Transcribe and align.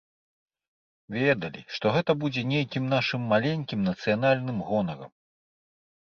Ведалі, 1.17 1.59
што 1.75 1.91
гэта 1.95 2.15
будзе 2.23 2.41
нейкім 2.53 2.87
нашым 2.93 3.27
маленькім 3.33 3.83
нацыянальным 3.89 4.57
гонарам. 4.71 5.11